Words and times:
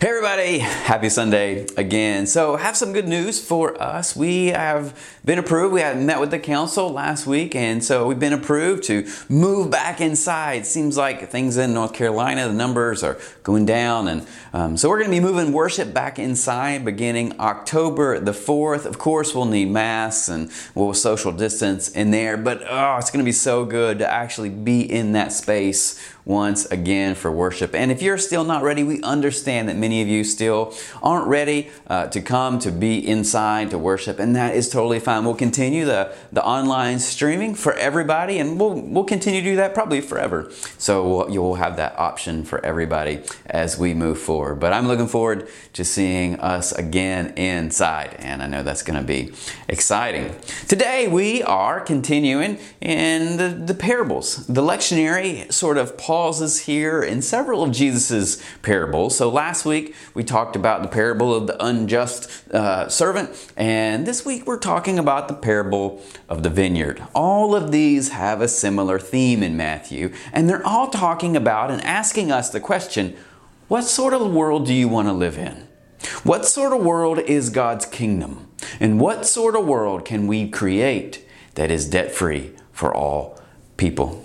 Hey 0.00 0.08
everybody, 0.08 0.58
happy 0.58 1.08
Sunday 1.08 1.66
again. 1.76 2.26
So, 2.26 2.56
have 2.56 2.76
some 2.76 2.92
good 2.92 3.06
news 3.06 3.42
for 3.42 3.80
us. 3.80 4.16
We 4.16 4.48
have 4.48 4.98
been 5.24 5.38
approved. 5.38 5.72
We 5.72 5.82
had 5.82 5.96
met 6.02 6.18
with 6.18 6.32
the 6.32 6.38
council 6.40 6.90
last 6.90 7.28
week, 7.28 7.54
and 7.54 7.82
so 7.82 8.08
we've 8.08 8.18
been 8.18 8.32
approved 8.32 8.82
to 8.84 9.08
move 9.28 9.70
back 9.70 10.00
inside. 10.00 10.66
Seems 10.66 10.96
like 10.96 11.30
things 11.30 11.56
in 11.56 11.72
North 11.74 11.94
Carolina, 11.94 12.48
the 12.48 12.54
numbers 12.54 13.04
are 13.04 13.18
going 13.44 13.66
down, 13.66 14.08
and 14.08 14.26
um, 14.52 14.76
so 14.76 14.88
we're 14.88 14.98
going 14.98 15.10
to 15.12 15.16
be 15.16 15.24
moving 15.24 15.52
worship 15.52 15.94
back 15.94 16.18
inside 16.18 16.84
beginning 16.84 17.38
October 17.38 18.18
the 18.18 18.32
4th. 18.32 18.86
Of 18.86 18.98
course, 18.98 19.32
we'll 19.32 19.44
need 19.44 19.70
masks 19.70 20.28
and 20.28 20.50
we'll 20.74 20.92
social 20.92 21.30
distance 21.30 21.88
in 21.88 22.10
there, 22.10 22.36
but 22.36 22.64
oh, 22.68 22.96
it's 22.98 23.12
going 23.12 23.24
to 23.24 23.28
be 23.28 23.32
so 23.32 23.64
good 23.64 24.00
to 24.00 24.10
actually 24.10 24.50
be 24.50 24.80
in 24.80 25.12
that 25.12 25.32
space 25.32 26.14
once 26.24 26.64
again 26.66 27.14
for 27.14 27.30
worship. 27.30 27.74
And 27.74 27.92
if 27.92 28.00
you're 28.00 28.18
still 28.18 28.44
not 28.44 28.62
ready, 28.62 28.82
we 28.82 29.02
understand 29.02 29.68
that 29.68 29.76
many 29.76 30.00
of 30.00 30.08
you 30.08 30.24
still 30.24 30.74
aren't 31.02 31.26
ready 31.26 31.70
uh, 31.86 32.06
to 32.08 32.20
come 32.20 32.58
to 32.60 32.70
be 32.70 33.06
inside 33.06 33.70
to 33.70 33.78
worship, 33.78 34.18
and 34.18 34.34
that 34.34 34.54
is 34.54 34.68
totally 34.68 35.00
fine. 35.00 35.24
We'll 35.24 35.34
continue 35.34 35.84
the, 35.84 36.14
the 36.32 36.44
online 36.44 36.98
streaming 36.98 37.54
for 37.54 37.74
everybody, 37.74 38.38
and 38.38 38.58
we'll, 38.58 38.80
we'll 38.80 39.04
continue 39.04 39.40
to 39.40 39.50
do 39.50 39.56
that 39.56 39.74
probably 39.74 40.00
forever. 40.00 40.50
So 40.78 41.06
we'll, 41.06 41.30
you'll 41.30 41.54
have 41.56 41.76
that 41.76 41.98
option 41.98 42.44
for 42.44 42.64
everybody 42.64 43.20
as 43.46 43.78
we 43.78 43.92
move 43.94 44.18
forward. 44.18 44.60
But 44.60 44.72
I'm 44.72 44.88
looking 44.88 45.08
forward 45.08 45.48
to 45.74 45.84
seeing 45.84 46.40
us 46.40 46.72
again 46.72 47.34
inside, 47.36 48.16
and 48.18 48.42
I 48.42 48.46
know 48.46 48.62
that's 48.62 48.82
going 48.82 48.98
to 48.98 49.06
be 49.06 49.32
exciting. 49.68 50.34
Today 50.68 51.06
we 51.06 51.42
are 51.42 51.80
continuing 51.80 52.58
in 52.80 53.36
the, 53.36 53.48
the 53.48 53.74
parables. 53.74 54.46
The 54.46 54.62
lectionary 54.62 55.52
sort 55.52 55.76
of 55.76 55.96
pauses 56.14 56.60
here 56.60 57.02
in 57.02 57.20
several 57.20 57.64
of 57.64 57.72
Jesus's 57.72 58.40
parables. 58.62 59.16
So 59.16 59.28
last 59.28 59.64
week 59.64 59.96
we 60.14 60.22
talked 60.22 60.54
about 60.54 60.82
the 60.82 60.88
parable 60.88 61.34
of 61.34 61.48
the 61.48 61.56
unjust 61.60 62.48
uh, 62.52 62.88
servant, 62.88 63.30
and 63.56 64.06
this 64.06 64.24
week 64.24 64.46
we're 64.46 64.60
talking 64.60 64.96
about 64.96 65.26
the 65.26 65.34
parable 65.34 66.00
of 66.28 66.44
the 66.44 66.50
vineyard. 66.50 67.02
All 67.16 67.56
of 67.56 67.72
these 67.72 68.10
have 68.10 68.40
a 68.40 68.46
similar 68.46 69.00
theme 69.00 69.42
in 69.42 69.56
Matthew, 69.56 70.12
and 70.32 70.48
they're 70.48 70.64
all 70.64 70.88
talking 70.88 71.34
about 71.36 71.72
and 71.72 71.82
asking 71.82 72.30
us 72.30 72.48
the 72.48 72.60
question 72.60 73.16
what 73.66 73.82
sort 73.82 74.14
of 74.14 74.32
world 74.32 74.66
do 74.66 74.72
you 74.72 74.86
want 74.86 75.08
to 75.08 75.12
live 75.12 75.36
in? 75.36 75.66
What 76.22 76.46
sort 76.46 76.72
of 76.72 76.84
world 76.84 77.18
is 77.18 77.50
God's 77.50 77.86
kingdom? 77.86 78.52
And 78.78 79.00
what 79.00 79.26
sort 79.26 79.56
of 79.56 79.66
world 79.66 80.04
can 80.04 80.28
we 80.28 80.48
create 80.48 81.26
that 81.56 81.72
is 81.72 81.90
debt 81.90 82.12
free 82.12 82.52
for 82.70 82.94
all 82.94 83.40
people? 83.76 84.24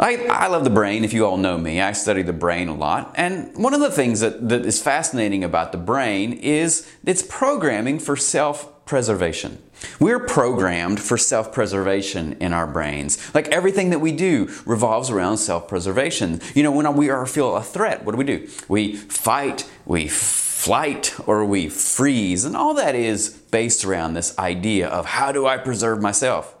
I, 0.00 0.16
I 0.28 0.46
love 0.46 0.64
the 0.64 0.70
brain, 0.70 1.04
if 1.04 1.12
you 1.12 1.26
all 1.26 1.36
know 1.36 1.58
me. 1.58 1.82
I 1.82 1.92
study 1.92 2.22
the 2.22 2.32
brain 2.32 2.68
a 2.68 2.74
lot. 2.74 3.12
And 3.16 3.54
one 3.54 3.74
of 3.74 3.80
the 3.80 3.90
things 3.90 4.20
that, 4.20 4.48
that 4.48 4.64
is 4.64 4.82
fascinating 4.82 5.44
about 5.44 5.72
the 5.72 5.78
brain 5.78 6.32
is 6.32 6.90
its 7.04 7.22
programming 7.22 7.98
for 7.98 8.16
self 8.16 8.86
preservation. 8.86 9.62
We're 9.98 10.18
programmed 10.18 11.00
for 11.00 11.18
self 11.18 11.52
preservation 11.52 12.32
in 12.40 12.54
our 12.54 12.66
brains. 12.66 13.34
Like 13.34 13.48
everything 13.48 13.90
that 13.90 13.98
we 13.98 14.12
do 14.12 14.48
revolves 14.64 15.10
around 15.10 15.36
self 15.36 15.68
preservation. 15.68 16.40
You 16.54 16.62
know, 16.62 16.72
when 16.72 16.90
we 16.96 17.10
are 17.10 17.26
feel 17.26 17.54
a 17.54 17.62
threat, 17.62 18.02
what 18.02 18.12
do 18.12 18.18
we 18.18 18.24
do? 18.24 18.48
We 18.68 18.96
fight, 18.96 19.70
we 19.84 20.08
flight, 20.08 21.14
or 21.26 21.44
we 21.44 21.68
freeze. 21.68 22.46
And 22.46 22.56
all 22.56 22.72
that 22.72 22.94
is 22.94 23.28
based 23.28 23.84
around 23.84 24.14
this 24.14 24.38
idea 24.38 24.88
of 24.88 25.04
how 25.04 25.30
do 25.30 25.46
I 25.46 25.58
preserve 25.58 26.00
myself? 26.00 26.54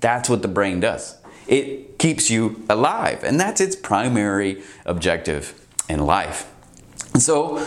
That's 0.00 0.28
what 0.28 0.42
the 0.42 0.48
brain 0.48 0.80
does. 0.80 1.21
It 1.52 1.98
keeps 1.98 2.30
you 2.30 2.64
alive, 2.70 3.22
and 3.22 3.38
that's 3.38 3.60
its 3.60 3.76
primary 3.76 4.62
objective 4.86 5.52
in 5.86 6.06
life. 6.06 6.50
And 7.12 7.22
so, 7.22 7.58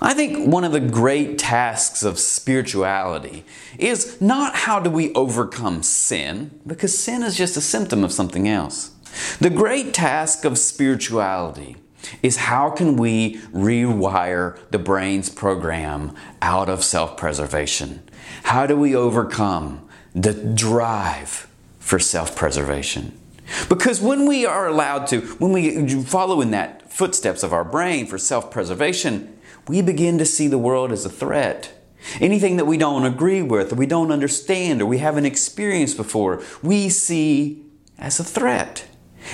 I 0.00 0.14
think 0.14 0.48
one 0.50 0.64
of 0.64 0.72
the 0.72 0.80
great 0.80 1.38
tasks 1.38 2.02
of 2.02 2.18
spirituality 2.18 3.44
is 3.78 4.18
not 4.18 4.54
how 4.54 4.80
do 4.80 4.88
we 4.88 5.12
overcome 5.12 5.82
sin, 5.82 6.58
because 6.66 6.98
sin 6.98 7.22
is 7.22 7.36
just 7.36 7.58
a 7.58 7.60
symptom 7.60 8.02
of 8.02 8.12
something 8.12 8.48
else. 8.48 8.92
The 9.40 9.50
great 9.50 9.92
task 9.92 10.46
of 10.46 10.56
spirituality 10.56 11.76
is 12.22 12.38
how 12.38 12.70
can 12.70 12.96
we 12.96 13.36
rewire 13.52 14.58
the 14.70 14.78
brain's 14.78 15.28
program 15.28 16.16
out 16.40 16.70
of 16.70 16.82
self 16.82 17.18
preservation? 17.18 18.08
How 18.44 18.64
do 18.64 18.74
we 18.74 18.96
overcome 18.96 19.86
the 20.14 20.32
drive 20.32 21.46
for 21.78 21.98
self 21.98 22.34
preservation? 22.34 23.20
Because 23.68 24.00
when 24.00 24.26
we 24.26 24.46
are 24.46 24.66
allowed 24.66 25.06
to, 25.08 25.20
when 25.38 25.52
we 25.52 26.02
follow 26.02 26.40
in 26.40 26.50
that 26.52 26.90
footsteps 26.90 27.42
of 27.42 27.52
our 27.52 27.64
brain 27.64 28.06
for 28.06 28.18
self 28.18 28.50
preservation, 28.50 29.38
we 29.68 29.82
begin 29.82 30.18
to 30.18 30.26
see 30.26 30.48
the 30.48 30.58
world 30.58 30.92
as 30.92 31.04
a 31.04 31.10
threat. 31.10 31.72
Anything 32.20 32.56
that 32.56 32.66
we 32.66 32.76
don't 32.76 33.06
agree 33.06 33.42
with, 33.42 33.72
or 33.72 33.76
we 33.76 33.86
don't 33.86 34.12
understand, 34.12 34.82
or 34.82 34.86
we 34.86 34.98
haven't 34.98 35.24
experienced 35.24 35.96
before, 35.96 36.42
we 36.62 36.88
see 36.88 37.64
as 37.98 38.20
a 38.20 38.24
threat. 38.24 38.84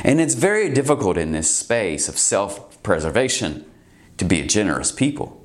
And 0.05 0.21
it's 0.21 0.35
very 0.35 0.71
difficult 0.71 1.17
in 1.17 1.33
this 1.33 1.55
space 1.55 2.09
of 2.09 2.19
self 2.19 2.83
preservation 2.83 3.65
to 4.19 4.25
be 4.25 4.41
a 4.41 4.47
generous 4.47 4.93
people. 4.93 5.40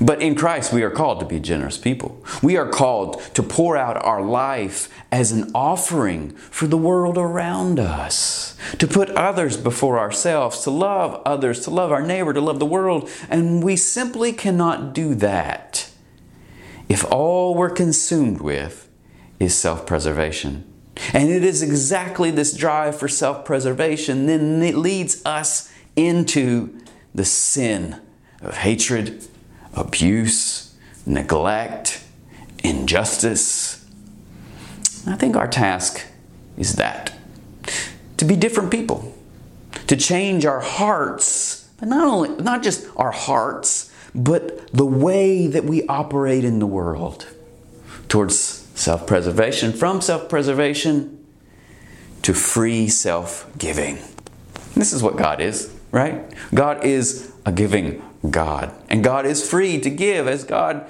But 0.00 0.22
in 0.22 0.34
Christ, 0.34 0.72
we 0.72 0.82
are 0.82 0.90
called 0.90 1.20
to 1.20 1.26
be 1.26 1.38
generous 1.40 1.78
people. 1.78 2.22
We 2.42 2.56
are 2.56 2.68
called 2.68 3.20
to 3.34 3.42
pour 3.42 3.76
out 3.76 4.02
our 4.04 4.22
life 4.22 4.88
as 5.12 5.30
an 5.30 5.50
offering 5.54 6.30
for 6.30 6.66
the 6.66 6.76
world 6.76 7.18
around 7.18 7.78
us, 7.78 8.56
to 8.78 8.86
put 8.86 9.10
others 9.10 9.56
before 9.56 9.98
ourselves, 9.98 10.62
to 10.62 10.70
love 10.70 11.20
others, 11.24 11.60
to 11.60 11.70
love 11.70 11.92
our 11.92 12.02
neighbor, 12.02 12.32
to 12.32 12.40
love 12.40 12.58
the 12.58 12.66
world. 12.66 13.08
And 13.28 13.62
we 13.62 13.76
simply 13.76 14.32
cannot 14.32 14.94
do 14.94 15.14
that 15.16 15.90
if 16.88 17.04
all 17.10 17.54
we're 17.54 17.70
consumed 17.70 18.40
with 18.40 18.88
is 19.38 19.54
self 19.54 19.86
preservation. 19.86 20.70
And 21.12 21.28
it 21.28 21.42
is 21.42 21.62
exactly 21.62 22.30
this 22.30 22.56
drive 22.56 22.98
for 22.98 23.08
self 23.08 23.44
preservation 23.44 24.26
then 24.26 24.62
it 24.62 24.76
leads 24.76 25.24
us 25.24 25.72
into 25.96 26.78
the 27.14 27.24
sin 27.24 28.00
of 28.40 28.58
hatred 28.58 29.26
abuse, 29.76 30.74
neglect, 31.06 32.04
injustice. 32.62 33.84
I 35.06 35.16
think 35.16 35.36
our 35.36 35.48
task 35.48 36.04
is 36.56 36.76
that 36.76 37.12
to 38.16 38.24
be 38.24 38.36
different 38.36 38.70
people, 38.70 39.14
to 39.86 39.96
change 39.96 40.46
our 40.46 40.60
hearts, 40.60 41.68
but 41.78 41.88
not 41.88 42.06
only 42.06 42.42
not 42.42 42.62
just 42.62 42.88
our 42.96 43.10
hearts, 43.10 43.92
but 44.14 44.70
the 44.72 44.86
way 44.86 45.46
that 45.46 45.64
we 45.64 45.86
operate 45.88 46.44
in 46.44 46.58
the 46.60 46.66
world 46.66 47.26
towards 48.08 48.36
self-preservation, 48.36 49.72
from 49.72 50.00
self-preservation 50.00 51.24
to 52.22 52.32
free 52.32 52.88
self-giving. 52.88 53.98
This 54.74 54.92
is 54.92 55.02
what 55.02 55.16
God 55.16 55.40
is, 55.40 55.74
right? 55.90 56.24
God 56.54 56.84
is 56.84 57.32
a 57.44 57.52
giving 57.52 58.02
God. 58.30 58.74
And 58.88 59.04
God 59.04 59.26
is 59.26 59.48
free 59.48 59.80
to 59.80 59.90
give 59.90 60.26
as 60.28 60.44
God 60.44 60.86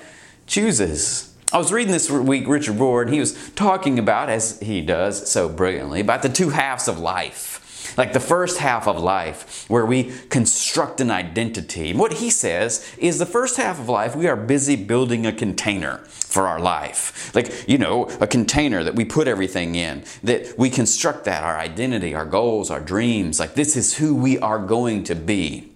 chooses. 0.47 1.35
I 1.53 1.59
was 1.59 1.73
reading 1.73 1.93
this 1.93 2.11
week 2.11 2.49
Richard 2.49 2.77
Rohr, 2.77 3.03
and 3.03 3.13
he 3.13 3.21
was 3.21 3.51
talking 3.51 3.99
about, 3.99 4.29
as 4.29 4.59
he 4.61 4.81
does 4.81 5.31
so 5.31 5.49
brilliantly, 5.49 6.01
about 6.01 6.23
the 6.23 6.29
two 6.29 6.51
halves 6.51 6.89
of 6.89 6.99
life. 6.99 7.61
Like 7.97 8.13
the 8.13 8.19
first 8.19 8.59
half 8.59 8.89
of 8.89 9.01
life, 9.01 9.67
where 9.69 9.87
we 9.87 10.11
construct 10.29 11.01
an 11.01 11.13
identity. 11.13 11.93
What 11.93 12.15
he 12.15 12.31
says 12.31 12.93
is 12.99 13.19
the 13.19 13.27
first 13.27 13.57
half 13.57 13.79
of 13.79 13.89
life, 13.89 14.17
we 14.17 14.27
are 14.27 14.37
busy 14.37 14.75
building 14.75 15.27
a 15.27 15.33
container 15.33 15.99
for 16.09 16.49
our 16.49 16.59
life. 16.59 17.33
Like, 17.37 17.69
you 17.69 17.79
know, 17.79 18.07
a 18.21 18.27
container 18.27 18.83
that 18.83 18.97
we 18.97 19.05
put 19.05 19.29
everything 19.29 19.77
in, 19.77 20.03
that 20.25 20.59
we 20.59 20.71
construct 20.71 21.25
that, 21.27 21.45
our 21.45 21.57
identity, 21.57 22.17
our 22.17 22.27
goals, 22.27 22.69
our 22.69 22.81
dreams. 22.81 23.39
Like, 23.39 23.55
this 23.55 23.77
is 23.77 23.99
who 23.99 24.17
we 24.17 24.39
are 24.39 24.59
going 24.59 25.05
to 25.05 25.15
be. 25.15 25.74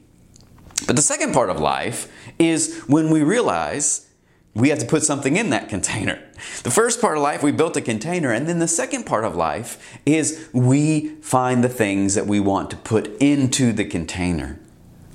But 0.87 0.97
the 0.97 1.03
second 1.03 1.33
part 1.33 1.51
of 1.51 1.61
life 1.61 2.11
is 2.39 2.83
when 2.87 3.11
we 3.11 3.23
realize 3.23 4.09
we 4.55 4.71
have 4.71 4.79
to 4.81 4.87
put 4.87 5.05
something 5.05 5.37
in 5.37 5.51
that 5.51 5.69
container. 5.69 6.21
The 6.63 6.71
first 6.71 7.01
part 7.01 7.17
of 7.17 7.23
life, 7.23 7.43
we 7.43 7.53
built 7.53 7.77
a 7.77 7.81
container, 7.81 8.33
and 8.33 8.49
then 8.49 8.59
the 8.59 8.69
second 8.69 9.05
part 9.05 9.25
of 9.25 9.37
life 9.37 9.99
is 10.05 10.49
we 10.53 11.11
find 11.21 11.63
the 11.63 11.69
things 11.69 12.15
that 12.15 12.27
we 12.27 12.41
want 12.41 12.71
to 12.71 12.77
put 12.77 13.17
into 13.21 13.73
the 13.73 13.85
container. 13.85 14.59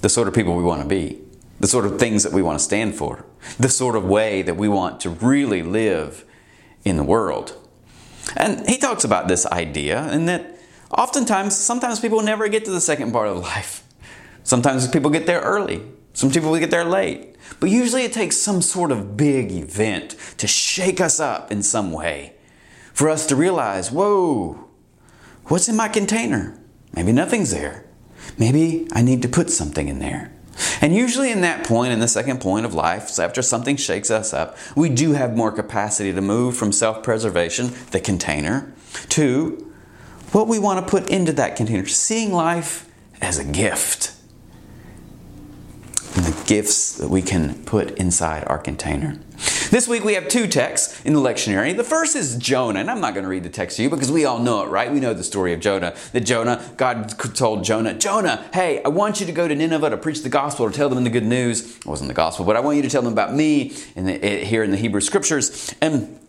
The 0.02 0.10
sort 0.10 0.28
of 0.28 0.34
people 0.34 0.56
we 0.56 0.64
want 0.64 0.82
to 0.82 0.88
be, 0.88 1.22
the 1.60 1.68
sort 1.68 1.86
of 1.86 2.00
things 2.00 2.24
that 2.24 2.32
we 2.32 2.42
want 2.42 2.60
to 2.60 2.64
stand 2.64 2.96
for, 2.96 3.26
the 3.58 3.70
sort 3.70 3.96
of 3.96 4.06
way 4.06 4.42
that 4.44 4.56
we 4.56 4.70
want 4.70 5.00
to 5.02 5.10
really 5.10 5.62
live 5.62 6.26
in 6.86 6.98
the 6.98 7.04
world. 7.04 7.58
And 8.38 8.68
he 8.68 8.78
talks 8.78 9.04
about 9.04 9.28
this 9.28 9.46
idea, 9.48 10.04
and 10.04 10.28
that 10.30 10.58
oftentimes, 10.92 11.58
sometimes 11.58 12.00
people 12.00 12.22
never 12.22 12.48
get 12.48 12.66
to 12.66 12.72
the 12.72 12.82
second 12.82 13.12
part 13.12 13.28
of 13.28 13.38
life. 13.42 13.83
Sometimes 14.44 14.88
people 14.88 15.10
get 15.10 15.26
there 15.26 15.42
early, 15.42 15.82
some 16.14 16.32
people 16.32 16.58
get 16.58 16.72
there 16.72 16.86
late. 16.86 17.36
But 17.60 17.70
usually 17.70 18.04
it 18.04 18.14
takes 18.14 18.38
some 18.38 18.62
sort 18.62 18.92
of 18.92 19.18
big 19.18 19.52
event 19.52 20.16
to 20.38 20.48
shake 20.48 21.02
us 21.02 21.20
up 21.20 21.52
in 21.52 21.62
some 21.64 21.92
way 21.92 22.34
for 22.94 23.10
us 23.10 23.26
to 23.28 23.36
realize 23.36 23.92
whoa, 23.92 24.68
what's 25.46 25.68
in 25.68 25.76
my 25.76 25.88
container? 25.88 26.60
Maybe 26.94 27.12
nothing's 27.12 27.52
there. 27.52 27.86
Maybe 28.38 28.88
I 28.94 29.02
need 29.02 29.22
to 29.24 29.28
put 29.28 29.50
something 29.50 29.88
in 29.88 30.00
there. 30.00 30.32
And 30.82 30.94
usually, 30.96 31.32
in 31.32 31.42
that 31.42 31.66
point, 31.66 31.94
in 31.94 32.00
the 32.00 32.08
second 32.08 32.40
point 32.40 32.66
of 32.66 32.76
life, 32.76 33.18
after 33.20 33.42
something 33.42 33.76
shakes 33.76 34.12
us 34.12 34.34
up, 34.34 34.56
we 34.76 34.90
do 34.90 35.14
have 35.14 35.36
more 35.36 35.52
capacity 35.52 36.14
to 36.14 36.22
move 36.22 36.56
from 36.56 36.72
self 36.72 37.02
preservation, 37.02 37.72
the 37.90 38.00
container, 38.00 38.72
to 39.10 39.74
what 40.32 40.48
we 40.48 40.60
want 40.60 40.86
to 40.86 40.90
put 40.90 41.10
into 41.10 41.34
that 41.34 41.56
container, 41.56 41.88
seeing 41.88 42.32
life 42.32 42.88
as 43.20 43.40
a 43.40 43.44
gift. 43.44 44.14
And 46.44 46.50
gifts 46.50 46.98
that 46.98 47.10
we 47.10 47.22
can 47.22 47.64
put 47.64 47.92
inside 47.98 48.44
our 48.48 48.58
container. 48.58 49.18
This 49.72 49.88
week 49.88 50.04
we 50.04 50.14
have 50.14 50.28
two 50.28 50.48
texts 50.48 51.04
in 51.06 51.14
the 51.14 51.20
lectionary. 51.20 51.76
The 51.76 51.84
first 51.84 52.16
is 52.16 52.38
Jonah, 52.38 52.80
and 52.80 52.90
I'm 52.90 53.02
not 53.02 53.14
going 53.14 53.24
to 53.24 53.30
read 53.30 53.44
the 53.44 53.50
text 53.50 53.78
to 53.78 53.84
you 53.84 53.90
because 53.90 54.12
we 54.12 54.26
all 54.26 54.40
know 54.40 54.64
it, 54.64 54.68
right? 54.68 54.92
We 54.92 55.00
know 55.00 55.14
the 55.14 55.24
story 55.24 55.54
of 55.54 55.60
Jonah. 55.60 55.96
That 56.12 56.22
Jonah, 56.22 56.64
God 56.78 57.10
told 57.36 57.64
Jonah, 57.64 57.94
Jonah, 57.94 58.46
hey, 58.54 58.82
I 58.84 58.90
want 58.90 59.20
you 59.20 59.26
to 59.26 59.32
go 59.32 59.48
to 59.48 59.56
Nineveh 59.56 59.90
to 59.90 59.98
preach 59.98 60.22
the 60.22 60.30
gospel 60.30 60.66
or 60.66 60.72
tell 60.72 60.90
them 60.90 61.04
the 61.04 61.10
good 61.10 61.26
news. 61.26 61.78
It 61.78 61.86
wasn't 61.86 62.08
the 62.10 62.14
gospel, 62.14 62.46
but 62.46 62.56
I 62.56 62.60
want 62.60 62.78
you 62.78 62.84
to 62.84 62.90
tell 62.90 63.02
them 63.02 63.14
about 63.14 63.34
me 63.34 63.74
in 63.96 64.06
the, 64.06 64.24
eh, 64.24 64.46
here 64.46 64.64
in 64.64 64.72
the 64.72 64.78
Hebrew 64.78 65.02
scriptures. 65.02 65.74
And 65.82 66.20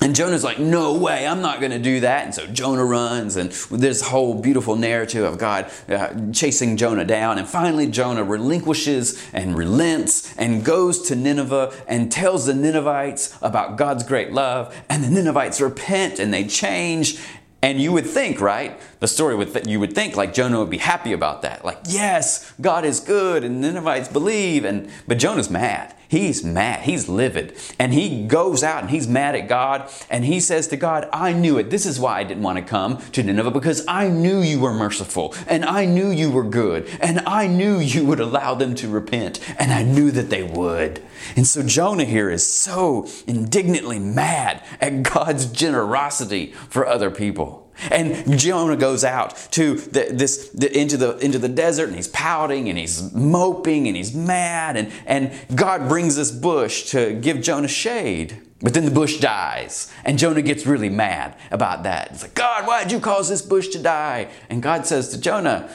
and 0.00 0.14
Jonah's 0.14 0.44
like, 0.44 0.60
no 0.60 0.96
way, 0.96 1.26
I'm 1.26 1.42
not 1.42 1.58
going 1.58 1.72
to 1.72 1.78
do 1.78 2.00
that. 2.00 2.24
And 2.24 2.34
so 2.34 2.46
Jonah 2.46 2.84
runs, 2.84 3.36
and 3.36 3.50
this 3.50 4.00
whole 4.00 4.40
beautiful 4.40 4.76
narrative 4.76 5.24
of 5.24 5.38
God 5.38 5.70
uh, 5.88 6.14
chasing 6.32 6.76
Jonah 6.76 7.04
down. 7.04 7.38
And 7.38 7.48
finally, 7.48 7.88
Jonah 7.88 8.22
relinquishes 8.22 9.20
and 9.32 9.56
relents 9.56 10.36
and 10.36 10.64
goes 10.64 11.02
to 11.08 11.16
Nineveh 11.16 11.72
and 11.88 12.12
tells 12.12 12.46
the 12.46 12.54
Ninevites 12.54 13.36
about 13.42 13.76
God's 13.76 14.04
great 14.04 14.32
love. 14.32 14.74
And 14.88 15.02
the 15.02 15.10
Ninevites 15.10 15.60
repent 15.60 16.20
and 16.20 16.32
they 16.32 16.44
change. 16.44 17.20
And 17.60 17.80
you 17.80 17.90
would 17.90 18.06
think, 18.06 18.40
right? 18.40 18.78
The 19.00 19.08
story 19.08 19.34
would 19.34 19.52
th- 19.52 19.66
you 19.66 19.80
would 19.80 19.92
think 19.92 20.14
like 20.14 20.32
Jonah 20.32 20.60
would 20.60 20.70
be 20.70 20.78
happy 20.78 21.12
about 21.12 21.42
that. 21.42 21.64
Like, 21.64 21.78
yes, 21.88 22.52
God 22.60 22.84
is 22.84 23.00
good, 23.00 23.42
and 23.42 23.60
Ninevites 23.60 24.06
believe. 24.06 24.64
And 24.64 24.88
but 25.08 25.18
Jonah's 25.18 25.50
mad. 25.50 25.92
He's 26.08 26.42
mad. 26.42 26.80
He's 26.80 27.06
livid. 27.06 27.54
And 27.78 27.92
he 27.92 28.26
goes 28.26 28.64
out 28.64 28.80
and 28.80 28.90
he's 28.90 29.06
mad 29.06 29.34
at 29.34 29.46
God. 29.46 29.90
And 30.08 30.24
he 30.24 30.40
says 30.40 30.66
to 30.68 30.76
God, 30.76 31.06
I 31.12 31.34
knew 31.34 31.58
it. 31.58 31.68
This 31.68 31.84
is 31.84 32.00
why 32.00 32.18
I 32.18 32.24
didn't 32.24 32.42
want 32.42 32.58
to 32.58 32.64
come 32.64 32.98
to 33.12 33.22
Nineveh 33.22 33.50
because 33.50 33.84
I 33.86 34.08
knew 34.08 34.40
you 34.40 34.58
were 34.58 34.72
merciful 34.72 35.34
and 35.46 35.66
I 35.66 35.84
knew 35.84 36.08
you 36.08 36.30
were 36.30 36.44
good 36.44 36.88
and 37.02 37.20
I 37.20 37.46
knew 37.46 37.78
you 37.78 38.06
would 38.06 38.20
allow 38.20 38.54
them 38.54 38.74
to 38.76 38.88
repent 38.88 39.38
and 39.58 39.70
I 39.70 39.82
knew 39.82 40.10
that 40.12 40.30
they 40.30 40.42
would. 40.42 41.02
And 41.36 41.46
so 41.46 41.62
Jonah 41.62 42.04
here 42.04 42.30
is 42.30 42.46
so 42.50 43.06
indignantly 43.26 43.98
mad 43.98 44.64
at 44.80 45.02
God's 45.02 45.44
generosity 45.44 46.52
for 46.70 46.86
other 46.86 47.10
people. 47.10 47.67
And 47.90 48.38
Jonah 48.38 48.76
goes 48.76 49.04
out 49.04 49.36
to 49.52 49.76
the, 49.76 50.08
this 50.10 50.48
the, 50.50 50.76
into 50.76 50.96
the 50.96 51.16
into 51.18 51.38
the 51.38 51.48
desert, 51.48 51.88
and 51.88 51.96
he's 51.96 52.08
pouting, 52.08 52.68
and 52.68 52.78
he's 52.78 53.12
moping, 53.14 53.86
and 53.86 53.96
he's 53.96 54.14
mad, 54.14 54.76
and 54.76 54.92
and 55.06 55.32
God 55.54 55.88
brings 55.88 56.16
this 56.16 56.30
bush 56.30 56.90
to 56.90 57.14
give 57.14 57.40
Jonah 57.40 57.68
shade. 57.68 58.42
But 58.60 58.74
then 58.74 58.84
the 58.84 58.90
bush 58.90 59.20
dies, 59.20 59.92
and 60.04 60.18
Jonah 60.18 60.42
gets 60.42 60.66
really 60.66 60.88
mad 60.88 61.36
about 61.52 61.84
that. 61.84 62.10
It's 62.10 62.22
like, 62.22 62.34
God, 62.34 62.66
why 62.66 62.82
did 62.82 62.90
you 62.90 62.98
cause 62.98 63.28
this 63.28 63.40
bush 63.40 63.68
to 63.68 63.78
die? 63.78 64.30
And 64.50 64.60
God 64.60 64.84
says 64.84 65.10
to 65.10 65.20
Jonah, 65.20 65.70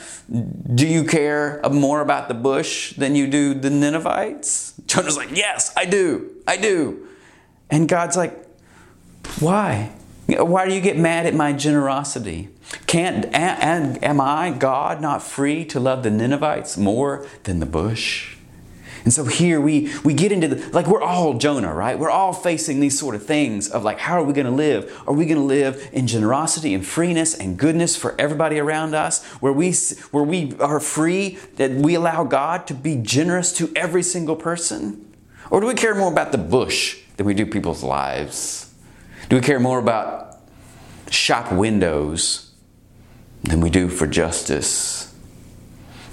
Do 0.74 0.86
you 0.86 1.04
care 1.04 1.62
more 1.72 2.02
about 2.02 2.28
the 2.28 2.34
bush 2.34 2.92
than 2.94 3.14
you 3.14 3.26
do 3.26 3.54
the 3.54 3.70
Ninevites? 3.70 4.74
Jonah's 4.84 5.16
like, 5.16 5.34
Yes, 5.34 5.72
I 5.78 5.86
do. 5.86 6.30
I 6.46 6.58
do. 6.58 7.08
And 7.70 7.88
God's 7.88 8.18
like, 8.18 8.36
Why? 9.40 9.90
Why 10.26 10.66
do 10.66 10.74
you 10.74 10.80
get 10.80 10.96
mad 10.96 11.26
at 11.26 11.34
my 11.34 11.52
generosity? 11.52 12.48
Can't 12.86 13.26
and 13.34 14.02
am 14.02 14.20
I 14.20 14.50
God 14.50 15.00
not 15.00 15.22
free 15.22 15.64
to 15.66 15.78
love 15.78 16.02
the 16.02 16.10
Ninevites 16.10 16.76
more 16.78 17.26
than 17.42 17.60
the 17.60 17.66
bush? 17.66 18.34
And 19.04 19.12
so 19.12 19.26
here 19.26 19.60
we 19.60 19.92
we 20.02 20.14
get 20.14 20.32
into 20.32 20.48
the 20.48 20.70
like 20.72 20.86
we're 20.86 21.02
all 21.02 21.34
Jonah, 21.34 21.74
right? 21.74 21.98
We're 21.98 22.10
all 22.10 22.32
facing 22.32 22.80
these 22.80 22.98
sort 22.98 23.14
of 23.14 23.26
things 23.26 23.68
of 23.68 23.84
like 23.84 23.98
how 23.98 24.18
are 24.18 24.24
we 24.24 24.32
going 24.32 24.46
to 24.46 24.52
live? 24.52 25.02
Are 25.06 25.12
we 25.12 25.26
going 25.26 25.36
to 25.36 25.44
live 25.44 25.90
in 25.92 26.06
generosity 26.06 26.72
and 26.72 26.84
freeness 26.84 27.34
and 27.34 27.58
goodness 27.58 27.94
for 27.94 28.18
everybody 28.18 28.58
around 28.58 28.94
us 28.94 29.22
where 29.40 29.52
we 29.52 29.72
where 30.10 30.24
we 30.24 30.54
are 30.58 30.80
free 30.80 31.38
that 31.56 31.72
we 31.72 31.94
allow 31.94 32.24
God 32.24 32.66
to 32.68 32.74
be 32.74 32.96
generous 32.96 33.52
to 33.58 33.70
every 33.76 34.02
single 34.02 34.36
person? 34.36 35.14
Or 35.50 35.60
do 35.60 35.66
we 35.66 35.74
care 35.74 35.94
more 35.94 36.10
about 36.10 36.32
the 36.32 36.38
bush 36.38 36.98
than 37.18 37.26
we 37.26 37.34
do 37.34 37.44
people's 37.44 37.82
lives? 37.82 38.63
Do 39.28 39.36
we 39.36 39.42
care 39.42 39.60
more 39.60 39.78
about 39.78 40.38
shop 41.10 41.52
windows 41.52 42.52
than 43.42 43.60
we 43.60 43.70
do 43.70 43.88
for 43.88 44.06
justice? 44.06 45.14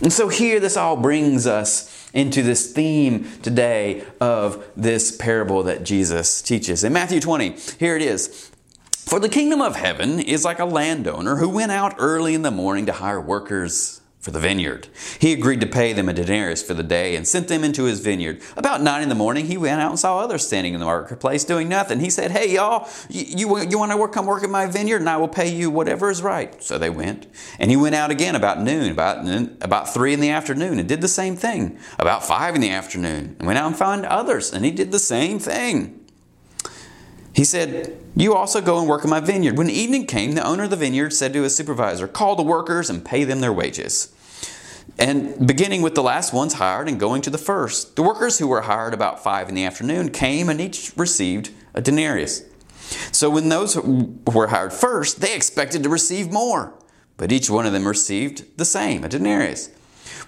And 0.02 0.12
so 0.12 0.30
here 0.30 0.60
this 0.60 0.78
all 0.78 0.96
brings 0.98 1.46
us 1.46 2.10
into 2.14 2.42
this 2.42 2.72
theme 2.74 3.32
today 3.42 4.04
of 4.20 4.66
this 4.76 5.16
parable 5.16 5.64
that 5.64 5.84
Jesus 5.84 6.42
teaches. 6.42 6.84
In 6.84 6.94
Matthew 6.94 7.20
20, 7.20 7.56
here 7.80 7.96
it 7.96 8.02
is. 8.02 8.52
For 8.92 9.20
the 9.20 9.30
kingdom 9.30 9.62
of 9.62 9.76
heaven 9.76 10.20
is 10.20 10.44
like 10.44 10.60
a 10.60 10.66
landowner 10.66 11.38
who 11.38 11.50
went 11.50 11.72
out 11.72 11.96
early 11.98 12.34
in 12.34 12.42
the 12.42 12.52
morning 12.52 12.86
to 12.88 12.94
hire 12.94 13.22
workers 13.22 14.01
for 14.22 14.30
the 14.30 14.40
vineyard. 14.40 14.88
He 15.20 15.34
agreed 15.34 15.62
to 15.62 15.68
pay 15.68 15.94
them 15.94 16.08
a 16.08 16.14
denarius 16.14 16.62
for 16.62 16.76
the 16.76 16.84
day 16.84 17.16
and 17.16 17.28
sent 17.28 17.48
them 17.48 17.64
into 17.64 17.86
his 17.86 18.00
vineyard. 18.00 18.40
About 18.56 18.82
nine 18.82 19.02
in 19.02 19.10
the 19.10 19.16
morning, 19.16 19.48
he 19.48 19.58
went 19.58 19.82
out 19.82 19.90
and 19.90 20.00
saw 20.00 20.20
others 20.20 20.46
standing 20.46 20.76
in 20.76 20.80
the 20.80 20.86
marketplace 20.86 21.44
doing 21.44 21.68
nothing. 21.68 22.00
He 22.00 22.12
said, 22.12 22.30
Hey, 22.30 22.54
y'all, 22.54 22.88
you, 23.10 23.26
you, 23.26 23.60
you 23.68 23.80
want 23.80 23.92
to 23.92 23.98
work, 23.98 24.14
come 24.14 24.28
work 24.28 24.44
in 24.44 24.52
my 24.52 24.68
vineyard 24.68 25.00
and 25.00 25.10
I 25.10 25.18
will 25.18 25.28
pay 25.28 25.50
you 25.50 25.72
whatever 25.72 26.12
is 26.12 26.22
right. 26.22 26.62
So 26.62 26.78
they 26.78 26.92
went. 26.92 27.26
And 27.58 27.72
he 27.72 27.78
went 27.78 27.96
out 27.96 28.12
again 28.12 28.36
about 28.36 28.62
noon, 28.62 28.92
about, 28.92 29.28
about 29.62 29.92
three 29.92 30.14
in 30.14 30.20
the 30.20 30.30
afternoon, 30.30 30.78
and 30.78 30.88
did 30.88 31.02
the 31.02 31.08
same 31.08 31.36
thing. 31.36 31.80
About 31.98 32.24
five 32.24 32.54
in 32.54 32.62
the 32.62 32.70
afternoon, 32.70 33.36
and 33.40 33.48
went 33.48 33.58
out 33.58 33.68
and 33.68 33.76
found 33.76 34.06
others, 34.06 34.54
and 34.54 34.64
he 34.64 34.72
did 34.72 34.92
the 34.92 35.00
same 35.00 35.40
thing. 35.40 36.01
He 37.34 37.44
said, 37.44 37.98
You 38.16 38.34
also 38.34 38.62
go 38.62 38.80
and 38.80 38.90
work 38.90 39.04
in 39.04 39.10
my 39.10 39.20
vineyard. 39.20 39.58
When 39.58 39.70
evening 39.70 40.06
came, 40.06 40.34
the 40.34 40.46
owner 40.46 40.64
of 40.64 40.70
the 40.70 40.76
vineyard 40.76 41.14
said 41.14 41.34
to 41.34 41.44
his 41.44 41.56
supervisor, 41.56 42.08
Call 42.08 42.36
the 42.36 42.44
workers 42.44 42.90
and 42.90 43.06
pay 43.06 43.24
them 43.24 43.42
their 43.42 43.54
wages. 43.54 44.14
And 44.98 45.48
beginning 45.48 45.82
with 45.82 45.96
the 45.96 46.04
last 46.04 46.34
ones 46.34 46.54
hired 46.54 46.88
and 46.88 47.00
going 47.00 47.22
to 47.24 47.30
the 47.30 47.38
first, 47.38 47.96
the 47.96 48.04
workers 48.04 48.40
who 48.40 48.48
were 48.48 48.62
hired 48.62 48.94
about 48.94 49.24
five 49.24 49.48
in 49.48 49.56
the 49.56 49.64
afternoon 49.64 50.12
came 50.12 50.50
and 50.50 50.60
each 50.60 50.92
received 50.98 51.52
a 51.74 51.82
denarius. 51.82 52.44
So 53.12 53.30
when 53.30 53.50
those 53.50 53.76
who 53.76 54.20
were 54.34 54.48
hired 54.48 54.74
first, 54.74 55.22
they 55.22 55.34
expected 55.34 55.84
to 55.84 55.90
receive 55.90 56.32
more, 56.32 56.74
but 57.16 57.32
each 57.32 57.50
one 57.50 57.66
of 57.66 57.72
them 57.72 57.88
received 57.88 58.58
the 58.58 58.66
same, 58.66 59.04
a 59.06 59.10
denarius. 59.10 59.70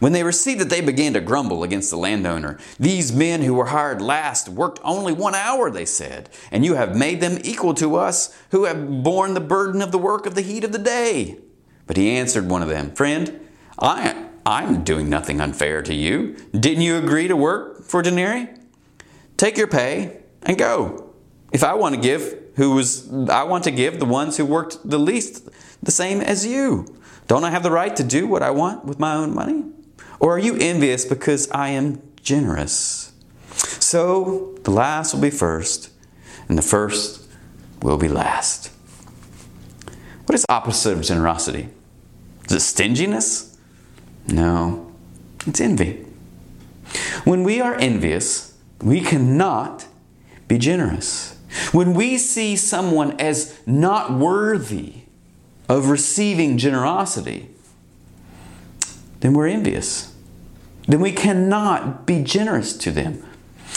When 0.03 0.11
they 0.11 0.23
received 0.23 0.59
it, 0.59 0.67
they 0.67 0.81
began 0.81 1.13
to 1.13 1.21
grumble 1.21 1.63
against 1.63 1.89
the 1.89 1.95
landowner. 1.95 2.59
These 2.77 3.13
men 3.13 3.41
who 3.41 3.53
were 3.53 3.67
hired 3.67 4.01
last 4.01 4.49
worked 4.49 4.81
only 4.83 5.13
one 5.13 5.33
hour, 5.33 5.71
they 5.71 5.85
said, 5.85 6.27
and 6.51 6.65
you 6.65 6.73
have 6.73 6.93
made 6.93 7.21
them 7.21 7.39
equal 7.41 7.73
to 7.75 7.95
us 7.95 8.37
who 8.51 8.65
have 8.65 9.01
borne 9.01 9.33
the 9.33 9.39
burden 9.39 9.81
of 9.81 9.93
the 9.93 9.97
work 9.97 10.25
of 10.25 10.35
the 10.35 10.41
heat 10.41 10.65
of 10.65 10.73
the 10.73 10.77
day. 10.77 11.37
But 11.87 11.95
he 11.95 12.17
answered 12.17 12.49
one 12.49 12.61
of 12.61 12.67
them, 12.67 12.91
Friend, 12.91 13.47
I, 13.79 14.25
I'm 14.45 14.83
doing 14.83 15.09
nothing 15.09 15.39
unfair 15.39 15.81
to 15.83 15.93
you. 15.93 16.35
Didn't 16.51 16.83
you 16.83 16.97
agree 16.97 17.29
to 17.29 17.37
work 17.37 17.85
for 17.85 18.01
denarii? 18.01 18.49
Take 19.37 19.57
your 19.57 19.67
pay 19.67 20.17
and 20.41 20.57
go. 20.57 21.13
If 21.53 21.63
I 21.63 21.75
want 21.75 21.95
to 21.95 22.01
give 22.01 22.39
who 22.57 22.71
was 22.71 23.09
I 23.29 23.43
want 23.43 23.63
to 23.63 23.71
give 23.71 23.99
the 23.99 24.05
ones 24.05 24.35
who 24.35 24.45
worked 24.45 24.79
the 24.83 24.99
least 24.99 25.49
the 25.81 25.91
same 25.91 26.19
as 26.19 26.45
you. 26.45 26.87
Don't 27.27 27.45
I 27.45 27.51
have 27.51 27.63
the 27.63 27.71
right 27.71 27.95
to 27.95 28.03
do 28.03 28.27
what 28.27 28.43
I 28.43 28.51
want 28.51 28.83
with 28.83 28.99
my 28.99 29.15
own 29.15 29.33
money? 29.33 29.63
Or 30.23 30.37
are 30.37 30.39
you 30.39 30.55
envious 30.55 31.03
because 31.03 31.51
I 31.51 31.71
am 31.71 32.01
generous? 32.21 33.11
So 33.57 34.57
the 34.63 34.71
last 34.71 35.13
will 35.13 35.19
be 35.19 35.29
first, 35.29 35.91
and 36.47 36.57
the 36.57 36.61
first 36.61 37.27
will 37.81 37.97
be 37.97 38.07
last. 38.07 38.71
What 40.25 40.33
is 40.33 40.45
opposite 40.47 40.93
of 40.93 41.01
generosity? 41.01 41.67
Is 42.45 42.53
it 42.53 42.61
stinginess? 42.61 43.57
No, 44.25 44.93
it's 45.45 45.59
envy. 45.59 46.05
When 47.25 47.43
we 47.43 47.59
are 47.59 47.75
envious, 47.75 48.57
we 48.81 49.01
cannot 49.01 49.87
be 50.47 50.57
generous. 50.57 51.37
When 51.73 51.93
we 51.93 52.17
see 52.17 52.55
someone 52.55 53.19
as 53.19 53.59
not 53.65 54.13
worthy 54.13 55.01
of 55.67 55.89
receiving 55.89 56.57
generosity, 56.57 57.49
then 59.19 59.33
we're 59.33 59.47
envious 59.47 60.12
then 60.87 60.99
we 60.99 61.11
cannot 61.11 62.05
be 62.05 62.23
generous 62.23 62.75
to 62.77 62.91
them. 62.91 63.23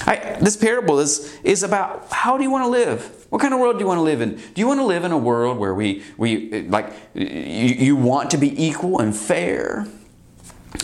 I, 0.07 0.37
this 0.41 0.57
parable 0.57 0.99
is, 0.99 1.39
is 1.43 1.63
about 1.63 2.09
how 2.11 2.37
do 2.37 2.43
you 2.43 2.51
want 2.51 2.65
to 2.65 2.69
live? 2.69 3.27
What 3.31 3.41
kind 3.41 3.55
of 3.55 3.61
world 3.61 3.77
do 3.77 3.81
you 3.81 3.87
want 3.87 3.99
to 3.99 4.03
live 4.03 4.21
in? 4.21 4.37
Do 4.37 4.61
you 4.61 4.67
want 4.67 4.81
to 4.81 4.85
live 4.85 5.05
in 5.05 5.13
a 5.13 5.19
world 5.19 5.59
where 5.59 5.75
we, 5.75 6.03
we 6.17 6.63
like 6.63 6.93
you, 7.15 7.25
you 7.25 7.97
want 7.97 8.31
to 8.33 8.37
be 8.37 8.63
equal 8.63 9.01
and 9.01 9.17
fair? 9.17 9.87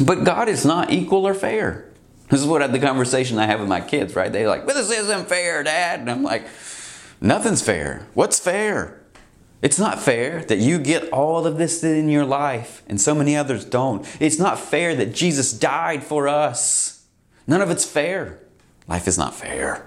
But 0.04 0.24
God 0.24 0.48
is 0.48 0.64
not 0.64 0.90
equal 0.90 1.26
or 1.26 1.34
fair. 1.34 1.88
This 2.30 2.40
is 2.40 2.46
what 2.46 2.62
I, 2.62 2.66
the 2.68 2.78
conversation 2.78 3.38
I 3.38 3.46
have 3.46 3.60
with 3.60 3.68
my 3.68 3.82
kids, 3.82 4.16
right? 4.16 4.32
They're 4.32 4.48
like, 4.48 4.64
but 4.64 4.74
this 4.74 4.90
isn't 4.90 5.28
fair, 5.28 5.62
Dad. 5.62 6.00
And 6.00 6.10
I'm 6.10 6.22
like, 6.22 6.46
nothing's 7.20 7.60
fair. 7.60 8.06
What's 8.14 8.40
fair? 8.40 9.01
It's 9.62 9.78
not 9.78 10.00
fair 10.00 10.44
that 10.44 10.58
you 10.58 10.78
get 10.78 11.08
all 11.10 11.46
of 11.46 11.56
this 11.56 11.84
in 11.84 12.08
your 12.08 12.24
life 12.24 12.82
and 12.88 13.00
so 13.00 13.14
many 13.14 13.36
others 13.36 13.64
don't. 13.64 14.04
It's 14.20 14.38
not 14.38 14.58
fair 14.58 14.96
that 14.96 15.14
Jesus 15.14 15.52
died 15.52 16.02
for 16.02 16.26
us. 16.26 17.06
None 17.46 17.60
of 17.60 17.70
it's 17.70 17.84
fair. 17.84 18.40
Life 18.88 19.06
is 19.06 19.16
not 19.16 19.34
fair. 19.34 19.86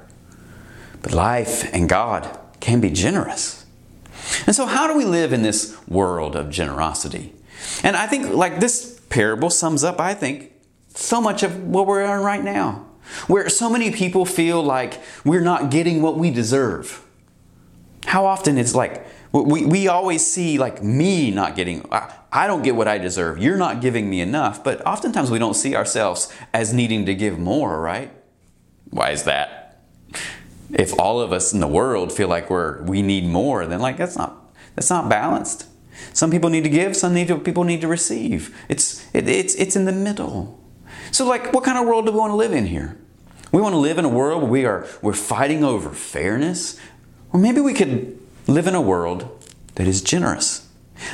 But 1.01 1.11
life 1.11 1.71
and 1.73 1.89
God 1.89 2.39
can 2.61 2.79
be 2.79 2.89
generous. 2.89 3.65
And 4.47 4.55
so, 4.55 4.65
how 4.65 4.87
do 4.87 4.97
we 4.97 5.05
live 5.05 5.33
in 5.33 5.43
this 5.43 5.77
world 5.87 6.35
of 6.35 6.49
generosity? 6.49 7.33
And 7.83 7.95
I 7.95 8.07
think, 8.07 8.29
like 8.29 8.59
this 8.59 8.99
parable 9.09 9.49
sums 9.49 9.83
up, 9.83 9.99
I 9.99 10.13
think, 10.13 10.51
so 10.95 11.21
much 11.21 11.43
of 11.43 11.63
what 11.63 11.85
we're 11.85 12.01
in 12.01 12.23
right 12.23 12.43
now, 12.43 12.85
where 13.27 13.49
so 13.49 13.69
many 13.69 13.91
people 13.91 14.25
feel 14.25 14.63
like 14.63 15.01
we're 15.23 15.41
not 15.41 15.69
getting 15.69 16.01
what 16.01 16.17
we 16.17 16.31
deserve. 16.31 17.05
How 18.05 18.25
often 18.25 18.57
it's 18.57 18.73
like, 18.73 19.05
we, 19.43 19.65
we 19.65 19.87
always 19.87 20.25
see 20.25 20.57
like 20.57 20.81
me 20.81 21.31
not 21.31 21.55
getting, 21.55 21.85
I, 21.91 22.13
I 22.31 22.47
don't 22.47 22.63
get 22.63 22.75
what 22.75 22.87
I 22.87 22.97
deserve. 22.97 23.37
You're 23.37 23.57
not 23.57 23.81
giving 23.81 24.09
me 24.09 24.21
enough. 24.21 24.63
But 24.63 24.85
oftentimes 24.85 25.29
we 25.29 25.39
don't 25.39 25.55
see 25.55 25.75
ourselves 25.75 26.33
as 26.53 26.73
needing 26.73 27.05
to 27.05 27.15
give 27.15 27.37
more, 27.37 27.81
right? 27.81 28.11
Why 28.91 29.11
is 29.11 29.23
that? 29.23 29.83
If 30.71 30.97
all 30.99 31.19
of 31.21 31.31
us 31.31 31.53
in 31.53 31.59
the 31.59 31.67
world 31.67 32.11
feel 32.11 32.27
like 32.27 32.49
we're 32.49 32.81
we 32.83 33.01
need 33.01 33.25
more, 33.25 33.65
then 33.65 33.79
like 33.79 33.97
that's 33.97 34.17
not 34.17 34.51
that's 34.75 34.89
not 34.89 35.09
balanced. 35.09 35.67
Some 36.13 36.31
people 36.31 36.49
need 36.49 36.63
to 36.63 36.69
give, 36.69 36.95
some 36.95 37.13
need 37.13 37.27
to, 37.27 37.37
people 37.37 37.63
need 37.63 37.81
to 37.81 37.87
receive. 37.87 38.55
It's 38.67 39.05
it, 39.13 39.27
it's 39.27 39.55
it's 39.55 39.75
in 39.75 39.85
the 39.85 39.91
middle. 39.91 40.59
So 41.11 41.25
like 41.25 41.53
what 41.53 41.63
kind 41.63 41.77
of 41.77 41.85
world 41.85 42.05
do 42.05 42.11
we 42.11 42.17
want 42.17 42.31
to 42.31 42.35
live 42.35 42.51
in 42.51 42.65
here? 42.65 42.97
We 43.51 43.61
want 43.61 43.73
to 43.73 43.79
live 43.79 43.97
in 43.97 44.05
a 44.05 44.09
world 44.09 44.41
where 44.41 44.51
we 44.51 44.65
are 44.65 44.87
we're 45.01 45.13
fighting 45.13 45.63
over 45.63 45.91
fairness, 45.91 46.79
or 47.31 47.39
maybe 47.39 47.61
we 47.61 47.73
could 47.73 48.19
live 48.47 48.67
in 48.67 48.75
a 48.75 48.81
world 48.81 49.45
that 49.75 49.87
is 49.87 50.01
generous. 50.01 50.67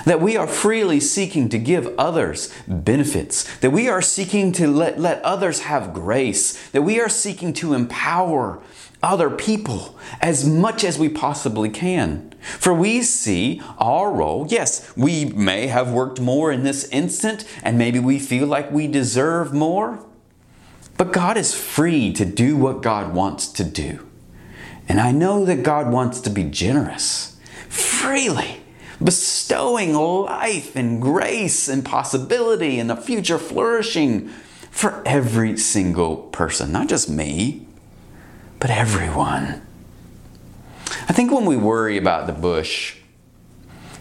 That 0.05 0.21
we 0.21 0.37
are 0.37 0.47
freely 0.47 0.99
seeking 0.99 1.49
to 1.49 1.57
give 1.57 1.93
others 1.97 2.53
benefits, 2.67 3.51
that 3.57 3.71
we 3.71 3.89
are 3.89 4.01
seeking 4.01 4.51
to 4.53 4.67
let, 4.67 4.99
let 4.99 5.21
others 5.23 5.61
have 5.61 5.93
grace, 5.93 6.69
that 6.69 6.83
we 6.83 6.99
are 6.99 7.09
seeking 7.09 7.51
to 7.53 7.73
empower 7.73 8.61
other 9.01 9.29
people 9.29 9.97
as 10.21 10.47
much 10.47 10.83
as 10.83 10.99
we 10.99 11.09
possibly 11.09 11.69
can. 11.69 12.31
For 12.59 12.73
we 12.73 13.01
see 13.01 13.61
our 13.79 14.11
role. 14.11 14.45
Yes, 14.49 14.95
we 14.95 15.25
may 15.25 15.67
have 15.67 15.91
worked 15.91 16.19
more 16.19 16.51
in 16.51 16.63
this 16.63 16.87
instant, 16.89 17.45
and 17.63 17.77
maybe 17.77 17.99
we 17.99 18.19
feel 18.19 18.47
like 18.47 18.71
we 18.71 18.87
deserve 18.87 19.53
more. 19.53 20.05
But 20.97 21.11
God 21.11 21.37
is 21.37 21.55
free 21.55 22.13
to 22.13 22.25
do 22.25 22.55
what 22.55 22.83
God 22.83 23.13
wants 23.13 23.47
to 23.53 23.63
do. 23.63 24.07
And 24.91 24.99
I 24.99 25.13
know 25.13 25.45
that 25.45 25.63
God 25.63 25.89
wants 25.89 26.19
to 26.19 26.29
be 26.29 26.43
generous 26.43 27.37
freely, 27.69 28.59
bestowing 29.01 29.93
life 29.93 30.75
and 30.75 31.01
grace 31.01 31.69
and 31.69 31.85
possibility 31.85 32.77
and 32.77 32.89
the 32.89 32.97
future 32.97 33.37
flourishing 33.37 34.27
for 34.69 35.01
every 35.05 35.55
single 35.55 36.17
person, 36.17 36.73
not 36.73 36.89
just 36.89 37.09
me, 37.09 37.65
but 38.59 38.69
everyone. 38.69 39.65
I 41.07 41.13
think 41.13 41.31
when 41.31 41.45
we 41.45 41.55
worry 41.55 41.95
about 41.95 42.27
the 42.27 42.33
bush 42.33 42.97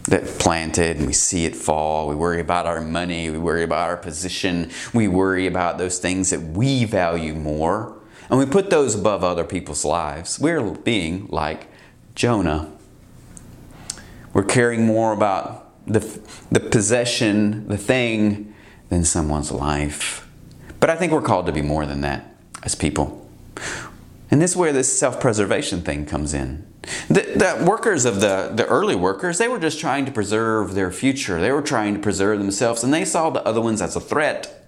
that 0.09 0.27
planted 0.41 0.97
and 0.97 1.07
we 1.07 1.13
see 1.13 1.45
it 1.45 1.55
fall, 1.55 2.09
we 2.09 2.17
worry 2.17 2.41
about 2.41 2.67
our 2.67 2.81
money, 2.81 3.31
we 3.31 3.39
worry 3.39 3.63
about 3.63 3.89
our 3.89 3.97
position, 3.97 4.73
we 4.93 5.07
worry 5.07 5.47
about 5.47 5.79
those 5.79 6.01
things 6.01 6.31
that 6.31 6.41
we 6.41 6.85
value 6.85 7.37
more, 7.37 8.00
and 8.31 8.39
we 8.39 8.47
put 8.47 8.71
those 8.71 8.95
above 8.95 9.25
other 9.25 9.45
people's 9.45 9.85
lives, 9.85 10.39
we're 10.39 10.63
being 10.63 11.27
like 11.29 11.67
Jonah. 12.15 12.71
We're 14.33 14.45
caring 14.45 14.87
more 14.87 15.13
about 15.13 15.67
the, 15.87 16.01
the 16.53 16.61
possession, 16.61 17.67
the 17.67 17.77
thing, 17.77 18.55
than 18.89 19.05
someone's 19.05 19.51
life. 19.51 20.29
But 20.79 20.91
I 20.91 20.97
think 20.97 21.13
we're 21.13 21.23
called 21.23 21.47
to 21.47 21.53
be 21.53 21.63
more 21.63 21.87
than 21.87 22.03
that 22.03 22.35
as 22.63 22.75
people. 22.75 23.29
And 24.31 24.41
this 24.41 24.53
is 24.53 24.57
where 24.57 24.73
this 24.73 24.97
self 24.97 25.21
preservation 25.21 25.83
thing 25.83 26.07
comes 26.07 26.33
in. 26.33 26.67
The, 27.09 27.57
the, 27.59 27.65
workers 27.65 28.05
of 28.05 28.21
the, 28.21 28.53
the 28.55 28.67
early 28.67 28.95
workers, 28.95 29.39
they 29.39 29.49
were 29.49 29.59
just 29.59 29.81
trying 29.81 30.07
to 30.07 30.13
preserve 30.13 30.75
their 30.75 30.91
future. 30.91 31.41
They 31.41 31.53
were 31.53 31.63
trying 31.63 31.95
to 31.95 32.01
preserve 32.01 32.39
themselves, 32.39 32.83
and 32.83 32.95
they 32.95 33.05
saw 33.05 33.31
the 33.31 33.45
other 33.45 33.61
ones 33.61 33.83
as 33.83 33.97
a 33.97 34.01
threat. 34.01 34.60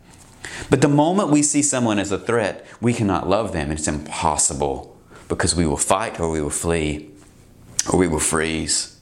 But 0.71 0.81
the 0.81 0.89
moment 0.89 1.31
we 1.31 1.43
see 1.43 1.63
someone 1.63 1.99
as 1.99 2.13
a 2.13 2.19
threat, 2.19 2.67
we 2.81 2.93
cannot 2.93 3.29
love 3.29 3.53
them. 3.53 3.71
It's 3.71 3.89
impossible 3.89 4.97
because 5.29 5.55
we 5.55 5.67
will 5.67 5.77
fight 5.77 6.21
or 6.21 6.31
we 6.31 6.41
will 6.41 6.51
flee 6.51 7.11
or 7.93 7.99
we 7.99 8.09
will 8.09 8.21
freeze. 8.21 9.01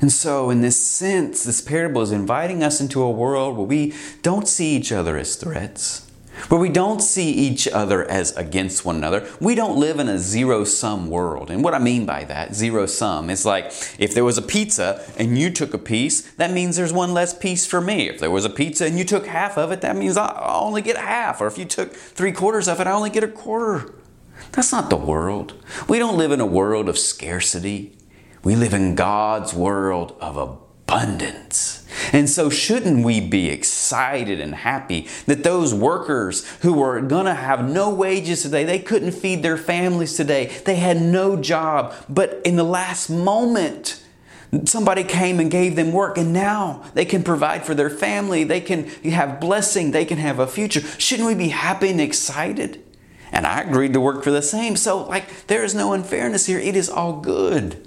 And 0.00 0.12
so, 0.12 0.50
in 0.50 0.60
this 0.60 0.78
sense, 0.78 1.44
this 1.44 1.60
parable 1.60 2.02
is 2.02 2.12
inviting 2.12 2.62
us 2.62 2.80
into 2.80 3.02
a 3.02 3.10
world 3.10 3.56
where 3.56 3.66
we 3.66 3.94
don't 4.22 4.46
see 4.46 4.76
each 4.76 4.92
other 4.92 5.16
as 5.16 5.36
threats, 5.36 6.05
where 6.48 6.60
we 6.60 6.68
don't 6.68 7.00
see 7.00 7.30
each 7.30 7.66
other 7.68 8.04
as 8.10 8.36
against 8.36 8.84
one 8.84 8.96
another. 8.96 9.28
We 9.40 9.54
don't 9.54 9.78
live 9.78 9.98
in 9.98 10.08
a 10.08 10.18
zero 10.18 10.64
sum 10.64 11.08
world. 11.08 11.50
And 11.50 11.64
what 11.64 11.74
I 11.74 11.78
mean 11.78 12.06
by 12.06 12.24
that, 12.24 12.54
zero 12.54 12.86
sum, 12.86 13.30
is 13.30 13.44
like 13.44 13.66
if 13.98 14.14
there 14.14 14.24
was 14.24 14.38
a 14.38 14.42
pizza 14.42 15.04
and 15.18 15.38
you 15.38 15.50
took 15.50 15.74
a 15.74 15.78
piece, 15.78 16.22
that 16.32 16.52
means 16.52 16.76
there's 16.76 16.92
one 16.92 17.14
less 17.14 17.34
piece 17.34 17.66
for 17.66 17.80
me. 17.80 18.08
If 18.08 18.20
there 18.20 18.30
was 18.30 18.44
a 18.44 18.50
pizza 18.50 18.86
and 18.86 18.98
you 18.98 19.04
took 19.04 19.26
half 19.26 19.56
of 19.56 19.72
it, 19.72 19.80
that 19.80 19.96
means 19.96 20.16
I 20.16 20.40
only 20.54 20.82
get 20.82 20.96
half. 20.96 21.40
Or 21.40 21.46
if 21.46 21.58
you 21.58 21.64
took 21.64 21.94
three 21.94 22.32
quarters 22.32 22.68
of 22.68 22.80
it, 22.80 22.86
I 22.86 22.92
only 22.92 23.10
get 23.10 23.24
a 23.24 23.28
quarter. 23.28 23.94
That's 24.52 24.72
not 24.72 24.90
the 24.90 24.96
world. 24.96 25.54
We 25.88 25.98
don't 25.98 26.18
live 26.18 26.32
in 26.32 26.40
a 26.40 26.46
world 26.46 26.88
of 26.88 26.98
scarcity. 26.98 27.96
We 28.44 28.54
live 28.54 28.74
in 28.74 28.94
God's 28.94 29.54
world 29.54 30.16
of 30.20 30.36
abundance. 30.86 31.84
And 32.12 32.28
so, 32.28 32.48
shouldn't 32.48 33.04
we 33.04 33.20
be 33.20 33.48
excited 33.48 34.40
and 34.40 34.54
happy 34.54 35.08
that 35.26 35.42
those 35.42 35.74
workers 35.74 36.46
who 36.60 36.74
were 36.74 37.00
going 37.00 37.24
to 37.24 37.34
have 37.34 37.68
no 37.68 37.92
wages 37.92 38.42
today, 38.42 38.64
they 38.64 38.78
couldn't 38.78 39.12
feed 39.12 39.42
their 39.42 39.56
families 39.56 40.14
today, 40.14 40.46
they 40.64 40.76
had 40.76 41.00
no 41.00 41.36
job, 41.36 41.94
but 42.08 42.40
in 42.44 42.56
the 42.56 42.64
last 42.64 43.08
moment, 43.10 44.02
somebody 44.64 45.02
came 45.02 45.40
and 45.40 45.50
gave 45.50 45.74
them 45.74 45.90
work 45.90 46.16
and 46.16 46.32
now 46.32 46.84
they 46.94 47.04
can 47.04 47.22
provide 47.24 47.66
for 47.66 47.74
their 47.74 47.90
family 47.90 48.44
they 48.44 48.60
can 48.60 48.84
have 49.02 49.40
blessing 49.40 49.90
they 49.90 50.04
can 50.04 50.18
have 50.18 50.38
a 50.38 50.46
future. 50.46 50.80
Shouldn't 50.80 51.26
we 51.26 51.34
be 51.34 51.48
happy 51.48 51.90
and 51.90 52.00
excited? 52.00 52.82
And 53.32 53.44
i 53.44 53.60
agreed 53.60 53.92
to 53.94 54.00
work 54.00 54.22
for 54.22 54.30
the 54.30 54.40
same. 54.40 54.76
So 54.76 55.02
like 55.02 55.48
there 55.48 55.64
is 55.64 55.74
no 55.74 55.92
unfairness 55.92 56.46
here. 56.46 56.60
It 56.60 56.76
is 56.76 56.88
all 56.88 57.20
good 57.20 57.85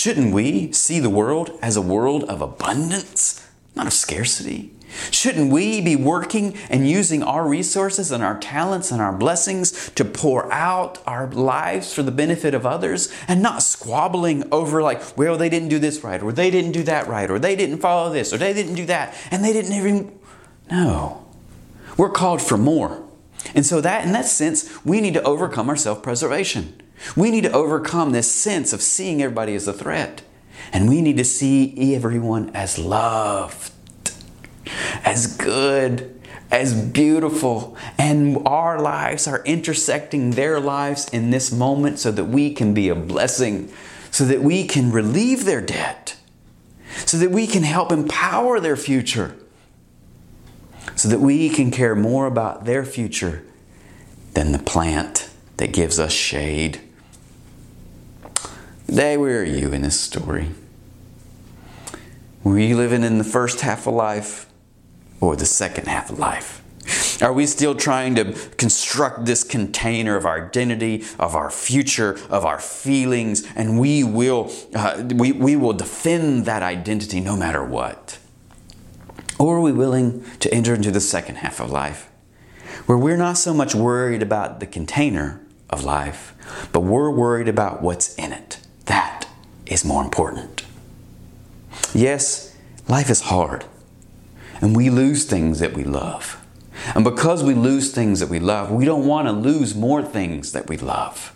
Shouldn't 0.00 0.32
we 0.32 0.72
see 0.72 0.98
the 0.98 1.10
world 1.10 1.58
as 1.60 1.76
a 1.76 1.82
world 1.82 2.24
of 2.24 2.40
abundance, 2.40 3.46
not 3.74 3.86
of 3.86 3.92
scarcity? 3.92 4.72
Shouldn't 5.10 5.52
we 5.52 5.82
be 5.82 5.94
working 5.94 6.56
and 6.70 6.88
using 6.88 7.22
our 7.22 7.46
resources 7.46 8.10
and 8.10 8.22
our 8.22 8.38
talents 8.38 8.90
and 8.90 9.02
our 9.02 9.12
blessings 9.12 9.90
to 9.90 10.06
pour 10.06 10.50
out 10.50 11.02
our 11.06 11.26
lives 11.30 11.92
for 11.92 12.02
the 12.02 12.10
benefit 12.10 12.54
of 12.54 12.64
others 12.64 13.12
and 13.28 13.42
not 13.42 13.62
squabbling 13.62 14.48
over, 14.50 14.80
like, 14.80 15.18
well, 15.18 15.36
they 15.36 15.50
didn't 15.50 15.68
do 15.68 15.78
this 15.78 16.02
right, 16.02 16.22
or 16.22 16.32
they 16.32 16.50
didn't 16.50 16.72
do 16.72 16.82
that 16.84 17.06
right, 17.06 17.30
or 17.30 17.38
they 17.38 17.54
didn't 17.54 17.80
follow 17.80 18.10
this, 18.10 18.32
or 18.32 18.38
they 18.38 18.54
didn't 18.54 18.76
do 18.76 18.86
that, 18.86 19.14
and 19.30 19.44
they 19.44 19.52
didn't 19.52 19.74
even. 19.74 20.18
No. 20.70 21.26
We're 21.98 22.08
called 22.08 22.40
for 22.40 22.56
more. 22.56 23.06
And 23.54 23.66
so, 23.66 23.82
that 23.82 24.06
in 24.06 24.12
that 24.12 24.24
sense, 24.24 24.82
we 24.82 25.02
need 25.02 25.12
to 25.12 25.22
overcome 25.24 25.68
our 25.68 25.76
self 25.76 26.02
preservation. 26.02 26.80
We 27.16 27.30
need 27.30 27.44
to 27.44 27.52
overcome 27.52 28.12
this 28.12 28.32
sense 28.32 28.72
of 28.72 28.82
seeing 28.82 29.22
everybody 29.22 29.54
as 29.54 29.66
a 29.66 29.72
threat. 29.72 30.22
And 30.72 30.88
we 30.88 31.00
need 31.00 31.16
to 31.16 31.24
see 31.24 31.94
everyone 31.94 32.50
as 32.54 32.78
loved, 32.78 33.72
as 35.04 35.36
good, 35.36 36.20
as 36.50 36.74
beautiful. 36.74 37.76
And 37.98 38.38
our 38.46 38.80
lives 38.80 39.26
are 39.26 39.42
intersecting 39.44 40.32
their 40.32 40.60
lives 40.60 41.08
in 41.08 41.30
this 41.30 41.50
moment 41.50 41.98
so 41.98 42.12
that 42.12 42.26
we 42.26 42.52
can 42.52 42.74
be 42.74 42.88
a 42.88 42.94
blessing, 42.94 43.72
so 44.10 44.24
that 44.24 44.42
we 44.42 44.66
can 44.66 44.92
relieve 44.92 45.44
their 45.44 45.60
debt, 45.60 46.16
so 47.06 47.16
that 47.16 47.30
we 47.30 47.46
can 47.46 47.62
help 47.62 47.90
empower 47.90 48.60
their 48.60 48.76
future, 48.76 49.34
so 50.94 51.08
that 51.08 51.20
we 51.20 51.48
can 51.48 51.70
care 51.70 51.94
more 51.94 52.26
about 52.26 52.64
their 52.64 52.84
future 52.84 53.44
than 54.34 54.52
the 54.52 54.58
plant 54.58 55.30
that 55.56 55.72
gives 55.72 55.98
us 55.98 56.12
shade. 56.12 56.80
Today, 58.90 59.16
where 59.16 59.42
are 59.42 59.44
you 59.44 59.72
in 59.72 59.82
this 59.82 60.00
story? 60.00 60.50
Were 62.42 62.58
you 62.58 62.76
living 62.76 63.04
in 63.04 63.18
the 63.18 63.24
first 63.24 63.60
half 63.60 63.86
of 63.86 63.94
life 63.94 64.46
or 65.20 65.36
the 65.36 65.46
second 65.46 65.86
half 65.86 66.10
of 66.10 66.18
life? 66.18 66.60
Are 67.22 67.32
we 67.32 67.46
still 67.46 67.76
trying 67.76 68.16
to 68.16 68.32
construct 68.56 69.26
this 69.26 69.44
container 69.44 70.16
of 70.16 70.26
our 70.26 70.44
identity, 70.44 71.04
of 71.20 71.36
our 71.36 71.52
future, 71.52 72.18
of 72.28 72.44
our 72.44 72.58
feelings, 72.58 73.46
and 73.54 73.78
we 73.78 74.02
will, 74.02 74.50
uh, 74.74 75.04
we, 75.14 75.30
we 75.30 75.54
will 75.54 75.72
defend 75.72 76.44
that 76.46 76.64
identity 76.64 77.20
no 77.20 77.36
matter 77.36 77.64
what? 77.64 78.18
Or 79.38 79.58
are 79.58 79.60
we 79.60 79.70
willing 79.70 80.24
to 80.40 80.52
enter 80.52 80.74
into 80.74 80.90
the 80.90 81.00
second 81.00 81.36
half 81.36 81.60
of 81.60 81.70
life, 81.70 82.10
where 82.86 82.98
we're 82.98 83.16
not 83.16 83.38
so 83.38 83.54
much 83.54 83.72
worried 83.72 84.20
about 84.20 84.58
the 84.58 84.66
container 84.66 85.40
of 85.70 85.84
life, 85.84 86.34
but 86.72 86.80
we're 86.80 87.12
worried 87.12 87.46
about 87.46 87.82
what's 87.82 88.16
in 88.16 88.32
it? 88.32 88.59
That 88.90 89.28
is 89.66 89.84
more 89.84 90.02
important. 90.02 90.64
Yes, 91.94 92.56
life 92.88 93.08
is 93.08 93.20
hard, 93.20 93.64
and 94.60 94.74
we 94.74 94.90
lose 94.90 95.24
things 95.24 95.60
that 95.60 95.74
we 95.74 95.84
love. 95.84 96.44
And 96.96 97.04
because 97.04 97.44
we 97.44 97.54
lose 97.54 97.92
things 97.92 98.18
that 98.18 98.28
we 98.28 98.40
love, 98.40 98.72
we 98.72 98.84
don't 98.84 99.06
want 99.06 99.28
to 99.28 99.32
lose 99.32 99.76
more 99.76 100.02
things 100.02 100.50
that 100.50 100.68
we 100.68 100.76
love. 100.76 101.32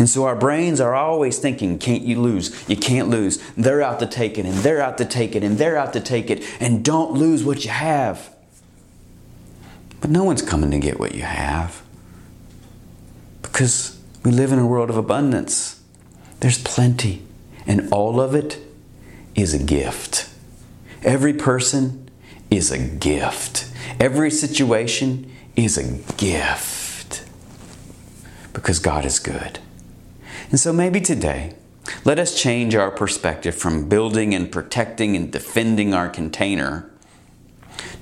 And 0.00 0.08
so 0.08 0.24
our 0.24 0.34
brains 0.34 0.80
are 0.80 0.96
always 0.96 1.38
thinking, 1.38 1.78
can't 1.78 2.02
you 2.02 2.20
lose? 2.20 2.68
You 2.68 2.76
can't 2.76 3.08
lose. 3.08 3.38
They're 3.56 3.82
out 3.82 4.00
to 4.00 4.06
take 4.06 4.36
it, 4.36 4.44
and 4.44 4.54
they're 4.56 4.82
out 4.82 4.98
to 4.98 5.04
take 5.04 5.36
it, 5.36 5.44
and 5.44 5.58
they're 5.58 5.76
out 5.76 5.92
to 5.92 6.00
take 6.00 6.28
it, 6.28 6.42
and 6.58 6.84
don't 6.84 7.12
lose 7.12 7.44
what 7.44 7.64
you 7.64 7.70
have. 7.70 8.34
But 10.00 10.10
no 10.10 10.24
one's 10.24 10.42
coming 10.42 10.72
to 10.72 10.80
get 10.80 10.98
what 10.98 11.14
you 11.14 11.22
have. 11.22 11.82
Because 13.42 13.96
we 14.24 14.32
live 14.32 14.50
in 14.50 14.58
a 14.58 14.66
world 14.66 14.90
of 14.90 14.96
abundance. 14.96 15.75
There's 16.40 16.62
plenty, 16.62 17.22
and 17.66 17.88
all 17.92 18.20
of 18.20 18.34
it 18.34 18.58
is 19.34 19.54
a 19.54 19.62
gift. 19.62 20.28
Every 21.02 21.32
person 21.32 22.08
is 22.50 22.70
a 22.70 22.78
gift. 22.78 23.70
Every 23.98 24.30
situation 24.30 25.32
is 25.56 25.78
a 25.78 25.92
gift. 26.14 27.24
Because 28.52 28.78
God 28.78 29.04
is 29.04 29.18
good. 29.18 29.58
And 30.50 30.60
so 30.60 30.72
maybe 30.72 31.00
today, 31.00 31.54
let 32.04 32.18
us 32.18 32.40
change 32.40 32.74
our 32.74 32.90
perspective 32.90 33.54
from 33.54 33.88
building 33.88 34.34
and 34.34 34.50
protecting 34.50 35.16
and 35.16 35.30
defending 35.30 35.94
our 35.94 36.08
container 36.08 36.90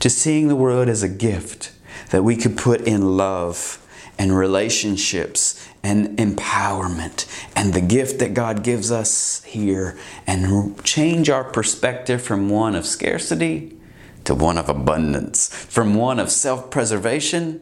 to 0.00 0.10
seeing 0.10 0.48
the 0.48 0.56
world 0.56 0.88
as 0.88 1.02
a 1.02 1.08
gift 1.08 1.72
that 2.10 2.22
we 2.22 2.36
could 2.36 2.56
put 2.56 2.82
in 2.82 3.16
love 3.16 3.83
and 4.18 4.36
relationships 4.36 5.68
and 5.82 6.16
empowerment 6.18 7.26
and 7.54 7.74
the 7.74 7.80
gift 7.80 8.18
that 8.20 8.34
God 8.34 8.62
gives 8.62 8.90
us 8.90 9.42
here 9.44 9.98
and 10.26 10.82
change 10.84 11.28
our 11.28 11.44
perspective 11.44 12.22
from 12.22 12.48
one 12.48 12.74
of 12.74 12.86
scarcity 12.86 13.76
to 14.24 14.34
one 14.34 14.56
of 14.56 14.68
abundance, 14.68 15.48
from 15.48 15.94
one 15.94 16.18
of 16.18 16.30
self 16.30 16.70
preservation 16.70 17.60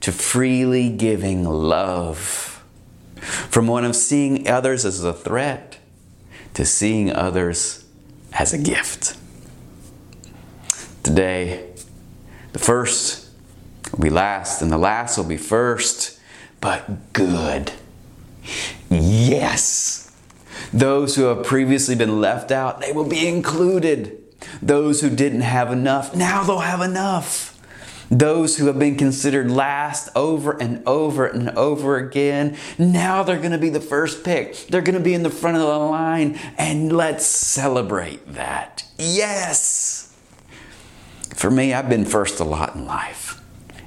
to 0.00 0.12
freely 0.12 0.90
giving 0.90 1.44
love 1.44 2.52
from 3.22 3.66
one 3.66 3.84
of 3.84 3.94
seeing 3.94 4.48
others 4.48 4.84
as 4.84 5.02
a 5.04 5.12
threat 5.12 5.78
to 6.54 6.66
seeing 6.66 7.12
others 7.12 7.84
as 8.32 8.52
a 8.52 8.58
gift. 8.58 9.16
Today, 11.02 11.70
the 12.52 12.58
first 12.58 13.21
will 13.92 14.00
be 14.00 14.10
last, 14.10 14.62
and 14.62 14.72
the 14.72 14.78
last 14.78 15.16
will 15.16 15.24
be 15.24 15.36
first, 15.36 16.18
but 16.60 17.12
good. 17.12 17.72
Yes! 18.90 20.10
Those 20.72 21.16
who 21.16 21.24
have 21.24 21.44
previously 21.44 21.94
been 21.94 22.20
left 22.20 22.50
out, 22.50 22.80
they 22.80 22.92
will 22.92 23.08
be 23.08 23.26
included. 23.28 24.18
Those 24.60 25.00
who 25.00 25.10
didn't 25.10 25.42
have 25.42 25.70
enough, 25.70 26.14
now 26.14 26.42
they'll 26.42 26.60
have 26.60 26.80
enough. 26.80 27.50
Those 28.10 28.58
who 28.58 28.66
have 28.66 28.78
been 28.78 28.96
considered 28.96 29.50
last 29.50 30.10
over 30.14 30.52
and 30.60 30.86
over 30.86 31.26
and 31.26 31.48
over 31.50 31.96
again, 31.96 32.58
now 32.78 33.22
they're 33.22 33.38
going 33.38 33.52
to 33.52 33.58
be 33.58 33.70
the 33.70 33.80
first 33.80 34.22
pick. 34.22 34.66
They're 34.66 34.82
going 34.82 34.98
to 34.98 35.00
be 35.00 35.14
in 35.14 35.22
the 35.22 35.30
front 35.30 35.56
of 35.56 35.62
the 35.62 35.68
line, 35.78 36.38
and 36.58 36.94
let's 36.94 37.24
celebrate 37.24 38.34
that. 38.34 38.84
Yes! 38.98 40.14
For 41.34 41.50
me, 41.50 41.72
I've 41.72 41.88
been 41.88 42.04
first 42.04 42.38
a 42.38 42.44
lot 42.44 42.74
in 42.74 42.84
life. 42.84 43.21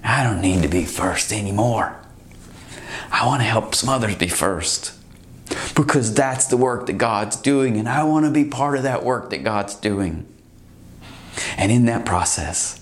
I 0.05 0.23
don't 0.23 0.39
need 0.39 0.61
to 0.61 0.67
be 0.67 0.85
first 0.85 1.33
anymore. 1.33 1.99
I 3.11 3.25
want 3.25 3.41
to 3.41 3.45
help 3.45 3.73
some 3.73 3.89
others 3.89 4.15
be 4.15 4.27
first 4.27 4.93
because 5.75 6.13
that's 6.13 6.47
the 6.47 6.57
work 6.57 6.85
that 6.85 6.97
God's 6.97 7.35
doing, 7.35 7.77
and 7.77 7.89
I 7.89 8.03
want 8.03 8.25
to 8.25 8.31
be 8.31 8.45
part 8.45 8.77
of 8.77 8.83
that 8.83 9.03
work 9.03 9.31
that 9.31 9.43
God's 9.43 9.75
doing. 9.75 10.27
And 11.57 11.71
in 11.71 11.85
that 11.85 12.05
process, 12.05 12.81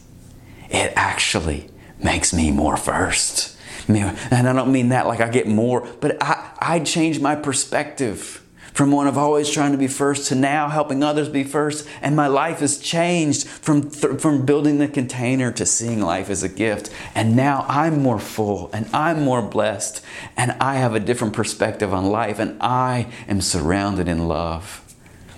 it 0.70 0.94
actually 0.96 1.70
makes 2.04 2.34
me 2.34 2.52
more 2.52 2.78
first. 2.78 3.58
And 3.88 4.18
I 4.32 4.54
don't 4.54 4.72
mean 4.72 4.90
that 4.90 5.08
like 5.08 5.22
I 5.22 5.30
get 5.30 5.48
more, 5.48 5.88
but 6.02 6.22
I, 6.22 6.52
I 6.60 6.80
change 6.80 7.20
my 7.20 7.36
perspective 7.36 8.43
from 8.74 8.92
one 8.92 9.08
of 9.08 9.18
always 9.18 9.50
trying 9.50 9.72
to 9.72 9.78
be 9.78 9.88
first 9.88 10.28
to 10.30 10.36
now 10.36 10.68
helping 10.68 11.04
others 11.04 11.30
be 11.30 11.44
first. 11.44 11.88
And 12.02 12.16
my 12.16 12.28
life 12.28 12.60
has 12.60 12.80
changed 12.80 13.48
from, 13.48 13.90
th- 13.90 14.20
from 14.20 14.46
building 14.46 14.80
the 14.80 14.88
container 14.88 15.52
to 15.54 15.66
seeing 15.66 16.02
life 16.02 16.30
as 16.30 16.44
a 16.44 16.50
gift. 16.50 16.90
And 17.14 17.36
now 17.36 17.66
I'm 17.70 18.02
more 18.02 18.20
full 18.20 18.70
and 18.74 18.88
I'm 18.94 19.22
more 19.22 19.42
blessed 19.42 20.04
and 20.36 20.52
I 20.54 20.76
have 20.76 20.96
a 20.96 21.00
different 21.00 21.34
perspective 21.34 21.94
on 21.94 22.08
life 22.08 22.40
and 22.40 22.58
I 22.62 23.08
am 23.28 23.42
surrounded 23.42 24.08
in 24.08 24.28
love. 24.28 24.82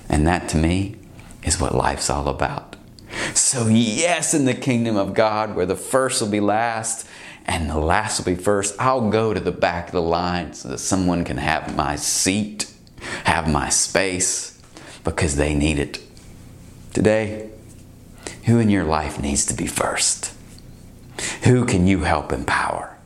And 0.08 0.26
that 0.28 0.48
to 0.50 0.58
me 0.58 0.96
is 1.44 1.60
what 1.60 1.76
life's 1.76 2.10
all 2.10 2.28
about. 2.28 2.76
So, 3.34 3.68
yes, 3.68 4.34
in 4.34 4.46
the 4.46 4.54
kingdom 4.54 4.98
of 4.98 5.14
God, 5.14 5.56
where 5.56 5.66
the 5.66 5.76
first 5.76 6.22
will 6.22 6.30
be 6.30 6.40
last 6.40 7.08
and 7.46 7.70
the 7.70 7.78
last 7.78 8.20
will 8.20 8.26
be 8.26 8.42
first, 8.42 8.76
I'll 8.80 9.10
go 9.10 9.34
to 9.34 9.40
the 9.40 9.52
back 9.52 9.88
of 9.88 9.92
the 9.94 10.02
line 10.02 10.54
so 10.54 10.70
that 10.70 10.80
someone 10.80 11.24
can 11.24 11.38
have 11.38 11.76
my 11.76 11.96
seat, 11.96 12.72
have 13.24 13.50
my 13.50 13.70
space, 13.70 14.62
because 15.04 15.36
they 15.36 15.56
need 15.56 15.80
it. 15.80 16.00
Today, 16.94 17.50
who 18.46 18.60
in 18.60 18.70
your 18.70 18.84
life 18.84 19.20
needs 19.20 19.46
to 19.46 19.54
be 19.54 19.68
first? 19.68 20.34
Who 21.44 21.66
can 21.66 21.88
you 21.88 22.02
help 22.02 22.32
empower? 22.32 22.98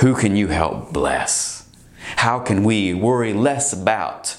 Who 0.00 0.14
can 0.14 0.36
you 0.36 0.48
help 0.48 0.92
bless? 0.92 1.68
How 2.16 2.38
can 2.38 2.64
we 2.64 2.94
worry 2.94 3.32
less 3.32 3.72
about 3.72 4.36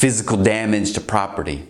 physical 0.00 0.42
damage 0.42 0.94
to 0.94 1.00
property 1.00 1.68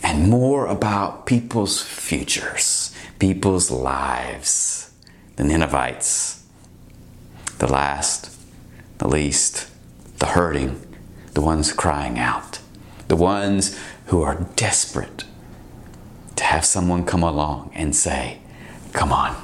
and 0.00 0.30
more 0.30 0.66
about 0.66 1.26
people's 1.26 1.82
futures, 1.82 2.94
people's 3.18 3.72
lives. 3.72 4.92
The 5.34 5.42
Ninevites, 5.42 6.44
the 7.58 7.66
last, 7.66 8.30
the 8.98 9.08
least, 9.08 9.68
the 10.18 10.26
hurting, 10.26 10.80
the 11.36 11.42
ones 11.42 11.70
crying 11.70 12.18
out, 12.18 12.60
the 13.08 13.14
ones 13.14 13.78
who 14.06 14.22
are 14.22 14.46
desperate 14.56 15.24
to 16.34 16.42
have 16.42 16.64
someone 16.64 17.04
come 17.04 17.22
along 17.22 17.70
and 17.74 17.94
say, 17.94 18.38
Come 18.94 19.12
on, 19.12 19.36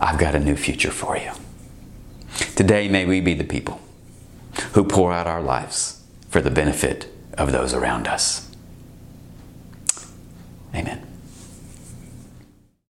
I've 0.00 0.18
got 0.18 0.34
a 0.34 0.40
new 0.40 0.56
future 0.56 0.90
for 0.90 1.16
you. 1.16 1.30
Today, 2.56 2.88
may 2.88 3.06
we 3.06 3.20
be 3.20 3.34
the 3.34 3.44
people 3.44 3.80
who 4.72 4.82
pour 4.82 5.12
out 5.12 5.28
our 5.28 5.40
lives 5.40 6.02
for 6.28 6.40
the 6.40 6.50
benefit 6.50 7.06
of 7.38 7.52
those 7.52 7.72
around 7.72 8.08
us. 8.08 8.50
Amen. 10.74 11.11